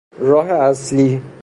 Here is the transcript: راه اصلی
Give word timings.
راه 0.19 0.47
اصلی 0.49 1.21